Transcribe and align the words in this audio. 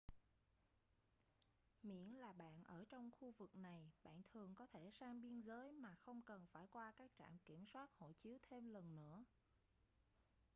miễn 1.83 2.09
là 2.09 2.33
bạn 2.33 2.63
ở 2.63 2.83
trong 2.89 3.11
khu 3.11 3.31
vực 3.31 3.55
này 3.55 3.91
bạn 4.03 4.21
thường 4.33 4.55
có 4.55 4.65
thể 4.65 4.89
sang 4.89 5.21
biên 5.21 5.41
giới 5.41 5.71
mà 5.71 5.95
không 5.95 6.21
cần 6.21 6.45
phải 6.51 6.67
qua 6.67 6.93
các 6.97 7.11
trạm 7.15 7.37
kiểm 7.45 7.65
soát 7.65 7.89
hộ 7.97 8.11
chiếu 8.13 8.37
thêm 8.49 8.65
lần 8.67 8.95
nữa 8.95 9.23